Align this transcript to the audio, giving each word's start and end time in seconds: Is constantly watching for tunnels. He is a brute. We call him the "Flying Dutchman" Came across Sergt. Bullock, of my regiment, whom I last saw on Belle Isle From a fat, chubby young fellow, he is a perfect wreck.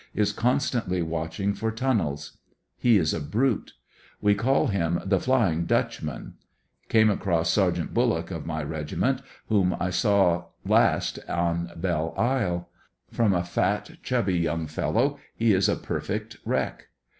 Is 0.15 0.31
constantly 0.33 1.03
watching 1.03 1.53
for 1.53 1.69
tunnels. 1.69 2.39
He 2.75 2.97
is 2.97 3.13
a 3.13 3.19
brute. 3.19 3.73
We 4.19 4.33
call 4.33 4.65
him 4.65 4.99
the 5.05 5.19
"Flying 5.19 5.65
Dutchman" 5.67 6.33
Came 6.89 7.11
across 7.11 7.55
Sergt. 7.55 7.93
Bullock, 7.93 8.31
of 8.31 8.43
my 8.43 8.63
regiment, 8.63 9.21
whom 9.49 9.75
I 9.75 9.89
last 9.93 9.95
saw 9.99 10.45
on 11.29 11.71
Belle 11.75 12.15
Isle 12.17 12.67
From 13.11 13.35
a 13.35 13.43
fat, 13.43 13.91
chubby 14.01 14.39
young 14.39 14.65
fellow, 14.65 15.19
he 15.35 15.53
is 15.53 15.69
a 15.69 15.75
perfect 15.75 16.37
wreck. 16.45 16.87